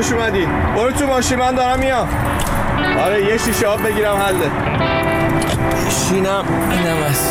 خوش 0.00 0.12
اومدی 0.12 0.46
برو 0.76 0.90
تو 0.90 1.06
ماشین 1.06 1.38
من 1.38 1.54
دارم 1.54 1.78
میام. 1.78 2.08
آره 3.04 3.24
یه 3.24 3.38
شیشه 3.38 3.66
آب 3.66 3.82
بگیرم 3.82 4.16
حله 4.16 4.50
شینم. 5.90 6.44
اینم 6.70 6.96
از 7.08 7.30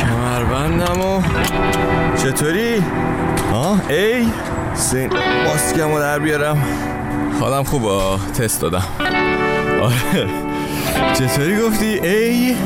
کمربندم 0.00 1.00
و 1.00 1.22
چطوری؟ 2.16 2.82
آه 3.52 3.80
ای؟ 3.88 4.26
سین 4.74 5.10
ماسکم 5.46 5.92
رو 5.92 5.98
در 5.98 6.18
بیارم. 6.18 6.64
حالم 7.40 7.64
خوبه 7.64 7.88
تست 8.38 8.60
دادم. 8.60 8.84
آره. 9.82 10.28
چطوری 11.14 11.60
گفتی؟ 11.60 11.86
ای؟ 11.86 12.56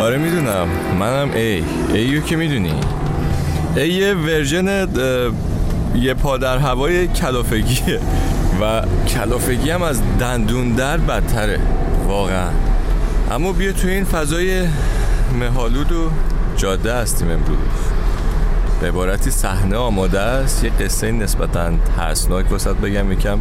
آره 0.00 0.16
می‌دونم. 0.16 0.68
منم 1.00 1.30
ای. 1.34 1.64
ایو 1.92 2.20
که 2.20 2.36
می‌دونی. 2.36 2.74
ای 3.76 3.88
یه 3.88 4.14
ورژن 4.14 4.86
یه 5.94 6.14
پا 6.14 6.36
در 6.36 6.58
هوای 6.58 7.08
کلافگیه 7.08 8.00
و 8.60 8.82
کلافگی 9.08 9.70
هم 9.70 9.82
از 9.82 10.00
دندون 10.20 10.72
در 10.72 10.96
بدتره. 10.96 11.60
واقعا. 12.06 12.50
اما 13.30 13.52
بیا 13.52 13.72
تو 13.72 13.88
این 13.88 14.04
فضای 14.04 14.68
مهالود 15.40 15.92
و 15.92 16.10
جاده 16.56 16.94
هستیم 16.94 17.30
امروز. 17.30 17.58
به 18.80 18.88
عبارتی 18.88 19.30
صحنه 19.30 19.76
آماده 19.76 20.20
است. 20.20 20.64
یه 20.64 20.70
قصه 20.70 21.12
نسبتا 21.12 21.70
ترسناک 21.96 22.52
واسط 22.52 22.76
بگم 22.76 23.12
یکم 23.12 23.38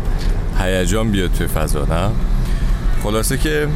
هیجان 0.59 1.11
بیاد 1.11 1.31
توی 1.31 1.47
فضا 1.47 1.85
نه؟ 1.85 2.09
خلاصه 3.03 3.37
که 3.37 3.67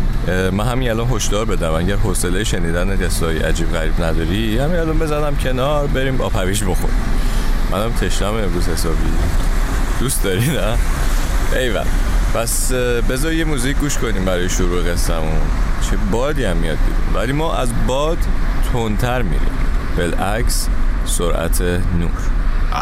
من 0.51 0.67
همین 0.67 0.89
الان 0.89 1.07
هشدار 1.07 1.45
بدم. 1.45 1.73
اگر 1.73 1.95
حوصله 1.95 2.43
شنیدن 2.43 3.05
قصه 3.05 3.47
عجیب 3.47 3.73
غریب 3.73 4.03
نداری 4.03 4.59
همین 4.59 4.75
الان 4.75 4.99
بزنم 4.99 5.35
کنار 5.35 5.87
بریم 5.87 6.17
با 6.17 6.29
پویش 6.29 6.63
بخور 6.63 6.89
منم 7.71 7.91
تشنم 7.91 8.33
امروز 8.35 8.67
حسابی. 8.67 8.95
دوست 9.99 10.23
داری 10.23 10.47
نه؟ 10.47 10.77
ایول. 11.57 11.85
پس 12.33 12.71
بذار 13.09 13.33
یه 13.33 13.45
موزیک 13.45 13.77
گوش 13.77 13.97
کنیم 13.97 14.25
برای 14.25 14.49
شروع 14.49 14.83
قصهمون. 14.83 15.41
چه 15.89 15.97
بادی 16.11 16.43
هم 16.45 16.57
میاد 16.57 16.77
بیرون. 16.77 17.23
ولی 17.23 17.33
ما 17.33 17.55
از 17.55 17.69
باد 17.87 18.17
تندتر 18.73 19.21
میریم. 19.21 19.51
بالعکس 19.97 20.67
سرعت 21.05 21.61
نور. 21.61 22.11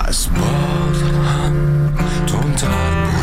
از 0.08 0.28
باد 0.34 1.02
هم 1.26 1.96
تندتر 2.28 3.19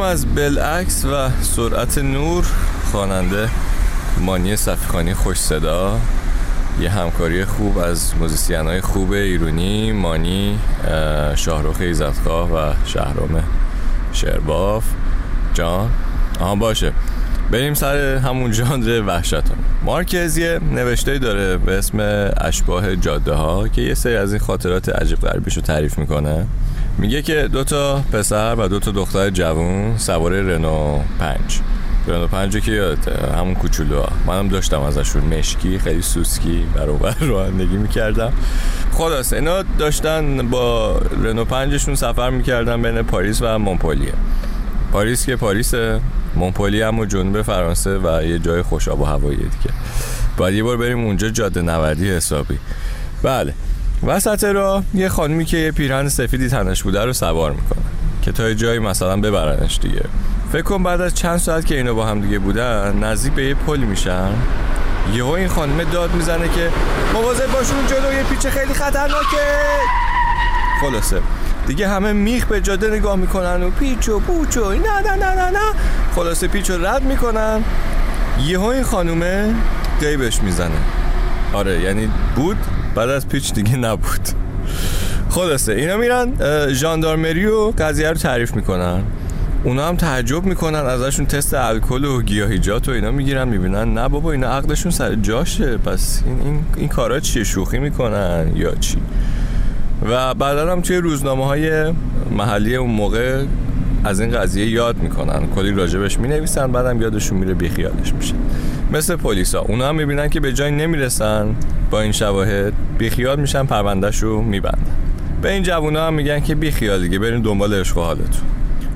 از 0.00 0.34
بالعکس 0.34 1.04
و 1.04 1.30
سرعت 1.42 1.98
نور 1.98 2.46
خواننده 2.90 3.48
مانی 4.20 4.56
صفیخانی 4.56 5.14
خوش 5.14 5.36
صدا. 5.36 5.98
یه 6.80 6.90
همکاری 6.90 7.44
خوب 7.44 7.78
از 7.78 8.12
موزیسین 8.20 8.66
های 8.66 8.80
خوب 8.80 9.12
ایرونی 9.12 9.92
مانی 9.92 10.58
شاهروخ 11.34 11.80
ایزدخواه 11.80 12.52
و 12.52 12.74
شهرام 12.84 13.42
شرباف. 14.12 14.84
جان 15.54 15.90
آها 16.40 16.54
باشه. 16.54 16.92
بریم 17.50 17.74
سر 17.74 18.16
همون 18.16 18.52
ژانر 18.52 19.02
وحشتان. 19.06 19.56
مارکز 19.82 20.38
یه 20.38 20.60
نوشته 20.72 21.18
داره 21.18 21.56
به 21.56 21.78
اسم 21.78 22.30
اشباه 22.36 22.96
جاده 22.96 23.32
ها 23.32 23.68
که 23.68 23.82
یه 23.82 23.94
سری 23.94 24.16
از 24.16 24.32
این 24.32 24.40
خاطرات 24.40 24.88
عجیب 24.88 25.20
غریبش 25.20 25.56
رو 25.56 25.62
تعریف 25.62 25.98
می‌کنه. 25.98 26.46
میگه 26.98 27.22
که 27.22 27.48
دو 27.52 27.64
تا 27.64 28.02
پسر 28.12 28.54
و 28.54 28.68
دو 28.68 28.78
تا 28.78 28.90
دختر 28.90 29.30
جوون 29.30 29.98
سوار 29.98 30.32
رنو 30.32 30.98
پنج. 31.18 31.60
رنو 32.06 32.26
پنج 32.26 32.56
که 32.60 32.72
یادته 32.72 33.36
همون 33.36 33.54
کوچولو 33.54 34.02
منم 34.26 34.48
داشتم 34.48 34.80
ازشون 34.80 35.22
مشکی 35.22 35.78
خیلی 35.78 36.02
سوسکی 36.02 36.64
برابر 36.74 37.14
رانندگی 37.20 37.76
می‌کردم. 37.76 38.32
خلاص 38.92 39.32
اینا 39.32 39.62
داشتن 39.62 40.48
با 40.50 40.98
رنو 41.24 41.44
پنجشون 41.44 41.94
سفر 41.94 42.30
می‌کردن 42.30 42.82
بین 42.82 43.02
پاریس 43.02 43.42
و 43.42 43.58
مونپلیه 43.58 44.12
پاریس 44.92 45.26
که 45.26 45.36
پاریسه 45.36 46.00
مونپلی 46.34 46.82
هم 46.82 46.98
و 46.98 47.04
جنوب 47.04 47.42
فرانسه 47.42 47.98
و 47.98 48.22
یه 48.22 48.38
جای 48.38 48.62
خوش 48.62 48.88
آب 48.88 49.00
و 49.00 49.04
هوایی 49.04 49.36
دیگه. 49.36 49.74
باید 50.36 50.54
یه 50.54 50.62
بار 50.62 50.76
بریم 50.76 51.04
اونجا 51.04 51.28
جاده 51.28 51.62
نوردی 51.62 52.10
حسابی. 52.10 52.58
بله. 53.22 53.54
وسط 54.06 54.44
را 54.44 54.82
یه 54.94 55.08
خانمی 55.08 55.44
که 55.44 55.56
یه 55.56 55.70
پیرهن 55.70 56.08
سفیدی 56.08 56.48
تنش 56.48 56.82
بوده 56.82 57.04
رو 57.04 57.12
سوار 57.12 57.52
می‌کنه 57.52 57.82
که 58.22 58.32
تا 58.32 58.54
جایی 58.54 58.78
مثلا 58.78 59.16
ببرنش 59.16 59.78
دیگه. 59.82 60.04
فکر 60.52 60.62
کن 60.62 60.82
بعد 60.82 61.00
از 61.00 61.14
چند 61.14 61.36
ساعت 61.36 61.66
که 61.66 61.76
اینا 61.76 61.94
با 61.94 62.06
هم 62.06 62.20
دیگه 62.20 62.38
بودن 62.38 62.98
نزدیک 62.98 63.32
به 63.32 63.44
یه 63.44 63.54
پل 63.54 63.80
میشن. 63.80 64.30
یهو 65.14 65.30
این 65.30 65.48
خانم 65.48 65.84
داد 65.92 66.14
می‌زنه 66.14 66.48
که 66.48 66.70
مواظب 67.14 67.52
باشون 67.52 67.78
یه 68.12 68.22
پیچ 68.22 68.46
خیلی 68.46 68.74
خطرناکه. 68.74 69.36
خلاصه. 70.80 71.20
دیگه 71.66 71.88
همه 71.88 72.12
میخ 72.12 72.46
به 72.46 72.60
جاده 72.60 72.90
نگاه 72.90 73.16
می‌کنن 73.16 73.62
و 73.62 73.70
پیچ 73.70 74.08
و 74.08 74.20
پوچ 74.20 74.56
و 74.56 74.70
نه 74.70 74.78
نه 74.78 75.16
نه 75.16 75.34
نه 75.34 75.50
نه. 75.50 75.72
خلاصه 76.14 76.48
پیچ 76.48 76.70
رو 76.70 76.86
رد 76.86 77.02
می‌کنن. 77.02 77.64
یهو 78.46 78.64
این 78.64 78.82
خانومه 78.82 79.54
قیبش 80.00 80.42
می‌زنه. 80.42 80.80
آره 81.52 81.80
یعنی 81.80 82.10
بود 82.36 82.56
بعد 82.94 83.08
از 83.08 83.28
پیچ 83.28 83.54
دیگه 83.54 83.76
نبود. 83.76 84.28
خلاصه 85.30 85.72
اینا 85.72 85.96
میرن 85.96 86.32
ژاندارمری 86.72 87.46
و 87.46 87.70
قضیه 87.78 88.08
رو 88.08 88.14
تعریف 88.14 88.54
می‌کنن. 88.54 89.02
اونا 89.64 89.88
هم 89.88 89.96
تعجب 89.96 90.44
می‌کنن 90.44 90.78
ازشون 90.78 91.26
تست 91.26 91.54
الکل 91.54 92.04
و 92.04 92.22
گیاهیجات 92.22 92.88
و 92.88 92.92
اینا 92.92 93.10
می‌گیرن 93.10 93.48
می‌بینن 93.48 93.94
نه 93.94 94.08
بابا 94.08 94.32
اینا 94.32 94.48
عقلشون 94.48 94.90
سر 94.90 95.14
جاشه. 95.14 95.76
پس 95.76 96.22
این, 96.26 96.40
این, 96.44 96.64
این 96.76 96.88
کارا 96.88 97.20
چیه؟ 97.20 97.44
شوخی 97.44 97.78
می‌کنن 97.78 98.52
یا 98.54 98.74
چی؟ 98.74 98.96
و 100.10 100.34
بعدا 100.34 100.72
هم 100.72 100.80
توی 100.80 100.96
روزنامه 100.96 101.46
های 101.46 101.92
محلی 102.30 102.76
اون 102.76 102.90
موقع 102.90 103.42
از 104.04 104.20
این 104.20 104.30
قضیه 104.30 104.66
یاد 104.66 104.96
می‌کنن. 104.96 105.46
کلی 105.54 105.70
راجبش 105.70 106.18
می‌نویسن 106.18 106.72
بعدم 106.72 107.02
یادشون 107.02 107.38
میره 107.38 107.54
بیخیالش 107.54 108.14
میشه. 108.14 108.34
مثل 108.92 109.16
پلیسا 109.16 109.60
اونا 109.60 109.88
هم 109.88 109.94
می‌بینن 109.94 110.28
که 110.28 110.40
به 110.40 110.52
جای 110.52 110.70
نمی‌رسن. 110.70 111.56
با 111.90 112.00
این 112.00 112.12
شواهد 112.12 112.72
بیخیال 112.98 113.40
میشن 113.40 113.66
پروندهش 113.66 114.18
رو 114.18 114.42
میبندن. 114.42 114.96
به 115.42 115.52
این 115.52 115.62
جوونا 115.62 116.06
هم 116.06 116.14
میگن 116.14 116.40
که 116.40 116.54
بیخیال 116.54 117.02
دیگه 117.02 117.18
بریم 117.18 117.42
دنبال 117.42 117.74
عشق 117.74 117.98
و 117.98 118.00
حالتون. 118.00 118.42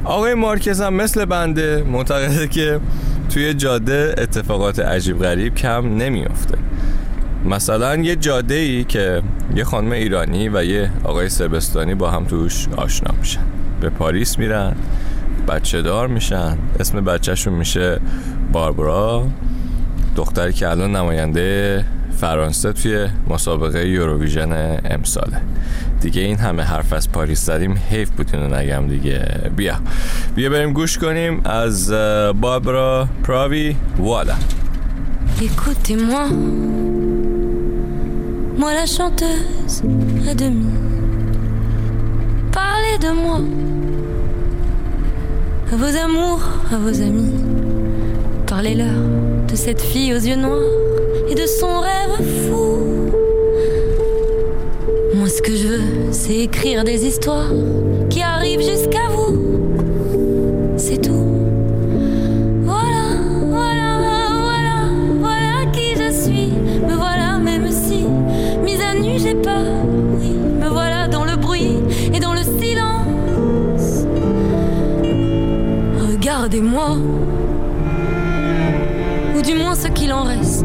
آقای 0.05 0.35
مارکز 0.35 0.81
هم 0.81 0.94
مثل 0.94 1.25
بنده 1.25 1.82
معتقده 1.82 2.49
که 2.49 2.81
توی 3.31 3.55
جاده 3.55 4.14
اتفاقات 4.19 4.79
عجیب 4.79 5.19
غریب 5.19 5.55
کم 5.55 5.96
نمیافته. 5.96 6.58
مثلا 7.44 7.96
یه 7.96 8.17
جاده 8.17 8.55
ای 8.55 8.85
که 8.85 9.23
یه 9.56 9.64
خانم 9.64 9.93
ایرانی 9.93 10.49
و 10.49 10.64
یه 10.64 10.91
آقای 11.05 11.29
سربستانی 11.29 11.94
با 11.94 12.11
هم 12.11 12.25
توش 12.25 12.69
آشنا 12.76 13.14
میشن. 13.19 13.44
به 13.81 13.91
پاریس 13.91 14.38
میرن 14.38 14.75
بچه 15.49 15.82
دار 15.82 16.08
میشن. 16.08 16.58
اسم 16.81 17.00
بچهشون 17.00 17.55
میشه 17.55 18.00
باربرا. 18.52 19.26
دختری 20.17 20.53
که 20.53 20.69
الان 20.71 20.97
نماینده 20.97 21.85
فرانسه 22.17 22.73
توی 22.73 23.09
مسابقه 23.29 23.89
یوروویژن 23.89 24.79
امساله. 24.85 25.41
دیگه 26.01 26.23
این 26.23 26.39
همه 26.39 26.63
حرف 26.63 26.93
از 26.93 27.13
پاریس 27.13 27.47
زدیم 27.47 27.79
حیف 27.91 28.11
بود 28.11 28.31
اینو 28.33 28.57
نگم 28.57 28.89
دیگه. 28.89 29.51
بیا. 29.57 29.75
بیا 30.35 30.51
بریم 30.51 30.73
گوش 30.73 30.99
کنیم 30.99 31.41
از 31.45 31.91
بابرا 32.41 33.09
پراوی 33.25 33.77
والا. 33.99 34.35
Écoutez-moi, 35.41 36.25
moi 38.61 38.73
la 38.81 38.87
chanteuse 38.97 39.77
à 40.31 40.35
demi. 40.43 40.71
Parlez 42.53 42.97
de 43.07 43.11
moi, 43.23 43.41
à 45.73 45.75
vos 45.83 45.95
amours, 46.07 46.47
à 46.75 46.77
vos 46.85 46.97
amis. 47.09 47.35
Parlez-leur. 48.47 49.24
Cette 49.56 49.81
fille 49.81 50.12
aux 50.12 50.19
yeux 50.19 50.37
noirs 50.37 50.61
et 51.29 51.35
de 51.35 51.47
son 51.47 51.81
rêve 51.81 52.27
fou. 52.49 52.79
Moi, 55.15 55.29
ce 55.29 55.41
que 55.43 55.55
je 55.55 55.69
veux, 55.69 55.82
c'est 56.11 56.37
écrire 56.37 56.82
des 56.82 57.06
histoires 57.06 57.51
qui 58.11 58.20
arrivent 58.20 58.63
jusqu'à 58.63 59.08
vous. 59.11 59.39
C'est 60.77 61.01
tout. 61.01 61.27
Voilà, 62.65 63.05
voilà, 63.49 63.99
voilà, 64.43 64.89
voilà 65.20 65.70
qui 65.73 65.94
je 65.94 66.11
suis. 66.11 66.53
Me 66.87 66.94
voilà, 66.94 67.39
même 67.39 67.70
si, 67.70 68.05
mise 68.65 68.81
à 68.81 68.94
nu, 68.99 69.19
j'ai 69.19 69.34
peur. 69.34 69.65
Oui, 70.20 70.31
me 70.31 70.69
voilà 70.69 71.06
dans 71.06 71.25
le 71.25 71.37
bruit 71.37 71.77
et 72.13 72.19
dans 72.19 72.34
le 72.34 72.43
silence. 72.43 74.05
Regardez-moi, 76.11 76.99
Genres 80.25 80.64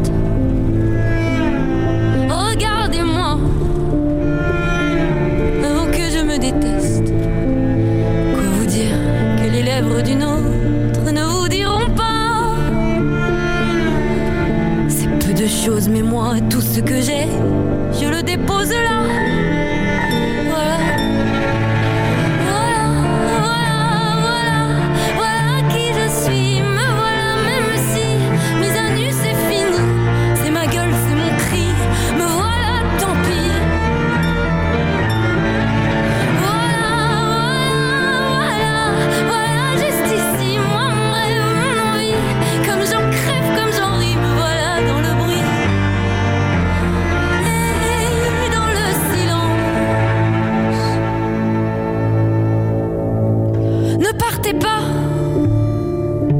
pas, 54.53 54.81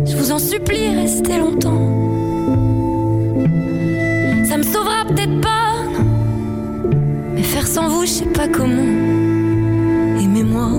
je 0.06 0.16
vous 0.16 0.32
en 0.32 0.39
supplie, 0.39 0.96
restez 0.96 1.38
longtemps. 1.38 1.82
Ça 4.46 4.58
me 4.58 4.63
sauvera 4.63 5.06
peut-être 5.08 5.39
pas, 5.42 5.75
mais 7.34 7.44
faire 7.44 7.68
sans 7.68 7.88
vous, 7.89 8.04
je 8.04 8.12
sais 8.12 8.25
pas 8.25 8.48
comment. 8.48 8.82
Aimez-moi 10.22 10.70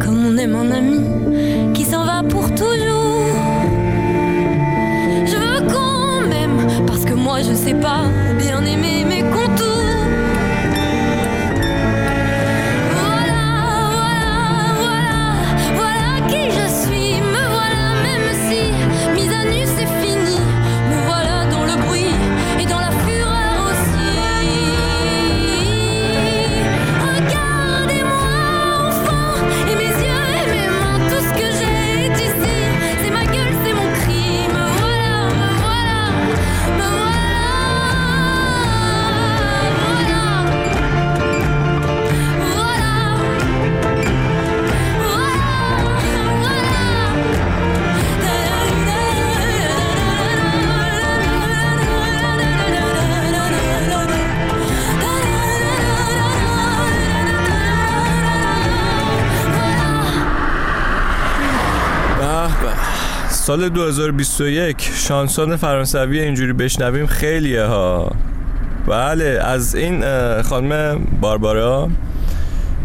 comme 0.00 0.26
on 0.26 0.36
aime 0.36 0.54
un 0.56 0.70
ami 0.70 1.00
qui 1.74 1.84
s'en 1.84 2.04
va 2.04 2.22
pour 2.22 2.48
toujours. 2.54 3.34
Je 5.26 5.36
veux 5.36 5.66
qu'on 5.72 6.28
m'aime 6.28 6.86
parce 6.86 7.04
que 7.04 7.14
moi 7.14 7.38
je 7.42 7.54
sais 7.54 7.74
pas 7.74 8.04
سال 63.50 63.68
2021 63.68 64.90
شانسون 64.94 65.56
فرانسوی 65.56 66.20
اینجوری 66.20 66.52
بشنویم 66.52 67.06
خیلیه 67.06 67.64
ها. 67.64 68.12
بله 68.86 69.24
از 69.24 69.74
این 69.74 70.02
خانم 70.42 71.00
باربارا 71.20 71.90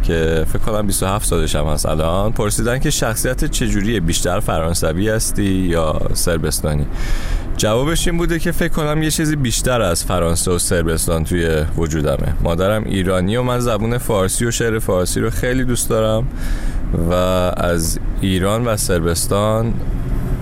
که 0.03 0.45
فکر 0.47 0.59
کنم 0.59 0.87
27 0.87 1.27
سالش 1.27 1.55
هم 1.55 1.65
هست 1.65 1.85
الان 1.85 2.31
پرسیدن 2.31 2.79
که 2.79 2.89
شخصیت 2.89 3.45
چجوریه؟ 3.45 3.99
بیشتر 3.99 4.39
فرانسوی 4.39 5.09
هستی 5.09 5.43
یا 5.43 6.01
سربستانی؟ 6.13 6.85
جوابش 7.57 8.07
این 8.07 8.17
بوده 8.17 8.39
که 8.39 8.51
فکر 8.51 8.73
کنم 8.73 9.03
یه 9.03 9.11
چیزی 9.11 9.35
بیشتر 9.35 9.81
از 9.81 10.05
فرانسه 10.05 10.51
و 10.51 10.57
سربستان 10.57 11.23
توی 11.23 11.63
وجودمه. 11.77 12.33
مادرم 12.43 12.83
ایرانی 12.83 13.35
و 13.35 13.43
من 13.43 13.59
زبون 13.59 13.97
فارسی 13.97 14.45
و 14.45 14.51
شعر 14.51 14.79
فارسی 14.79 15.19
رو 15.19 15.29
خیلی 15.29 15.63
دوست 15.63 15.89
دارم 15.89 16.27
و 17.09 17.13
از 17.57 17.99
ایران 18.21 18.65
و 18.65 18.77
سربستان 18.77 19.73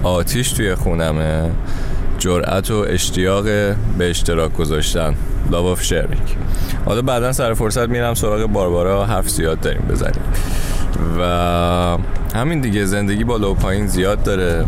آتیش 0.04 0.52
توی 0.52 0.76
خونمه. 0.76 1.52
جرأت 2.20 2.72
و 2.72 2.86
اشتیاق 2.88 3.44
به 3.44 4.10
اشتراک 4.10 4.54
گذاشتن. 4.54 5.16
Love 5.52 5.78
of 5.78 5.84
Sharing. 5.84 6.30
حالا 6.86 7.02
بعدا 7.02 7.32
سر 7.32 7.54
فرصت 7.54 7.90
میرم 7.90 8.14
سراغ 8.14 8.46
باربارا 8.46 9.06
حرف 9.06 9.30
زیاد 9.30 9.60
داریم 9.60 9.82
بزنیم. 9.90 10.24
و 11.20 11.98
همین 12.36 12.62
دیگه 12.62 12.86
زندگی 12.86 13.24
بالا 13.24 13.52
و 13.52 13.56
پایین 13.56 13.88
زیاد 13.88 14.24
داره. 14.24 14.66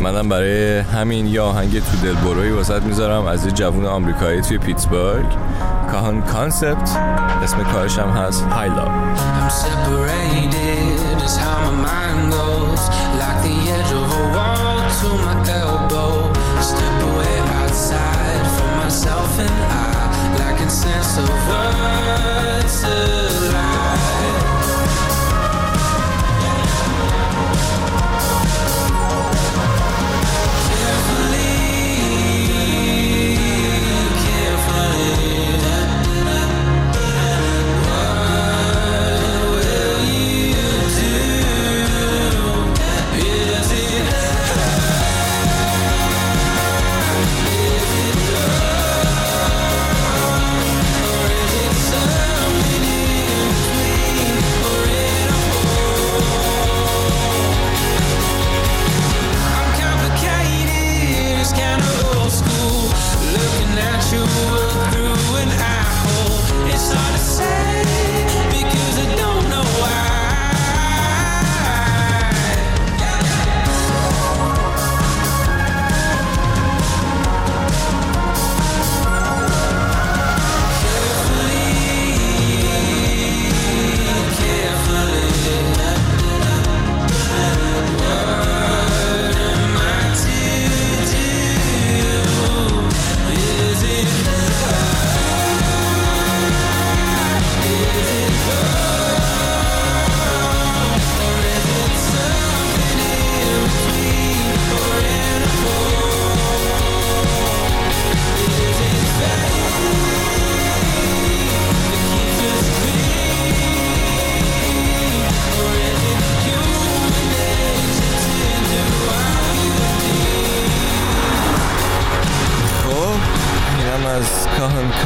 منم 0.00 0.28
برای 0.28 0.78
همین 0.78 1.26
یا 1.26 1.44
آهنگ 1.44 1.72
تو 1.72 1.96
دل 2.02 2.14
بروی 2.14 2.50
واسط 2.50 2.82
می‌ذارم 2.82 3.26
از 3.26 3.46
یه 3.46 3.52
جوون 3.52 3.86
آمریکایی 3.86 4.40
توی 4.40 4.58
پیتسبورگ 4.58 5.26
کاهان 5.92 6.22
کانسپت 6.22 6.90
اسم 7.42 7.62
کارش 7.72 7.98
هم 7.98 8.08
هست 8.08 8.42
های 8.42 8.68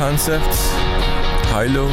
concept 0.00 0.58
هایلو 1.54 1.88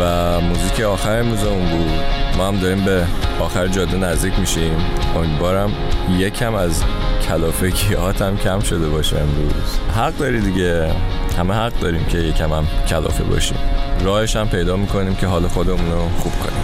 و 0.00 0.40
موزیک 0.40 0.80
آخر 0.80 1.18
امروز 1.18 1.44
اون 1.44 1.68
بود. 1.68 1.90
ما 2.36 2.48
هم 2.48 2.56
داریم 2.56 2.84
به 2.84 3.06
آخر 3.40 3.66
جاده 3.66 3.96
نزدیک 3.96 4.38
میشیم. 4.38 4.76
امیدوارم 5.16 5.72
یکم 6.18 6.54
از 6.54 6.82
کلافگیات 7.28 8.22
هم 8.22 8.36
کم 8.36 8.60
شده 8.60 8.88
باشه 8.88 9.16
امروز. 9.16 9.78
حق 9.96 10.16
داری 10.16 10.40
دیگه. 10.40 10.90
همه 11.38 11.54
حق 11.54 11.80
داریم 11.80 12.04
که 12.04 12.18
یکم 12.18 12.52
هم 12.52 12.66
کلافه 12.88 13.24
باشیم. 13.24 13.58
راهش 14.04 14.36
هم 14.36 14.48
پیدا 14.48 14.76
می‌کنیم 14.76 15.14
که 15.14 15.26
حال 15.26 15.48
خودمون 15.48 15.92
رو 15.92 16.08
خوب 16.18 16.32
کنیم. 16.32 16.62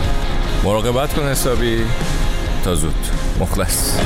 مراقبت 0.65 1.15
کن 1.15 1.23
حسابی. 1.23 1.85
تا 2.65 2.75
زود. 2.75 3.07
مخلص. 3.41 3.99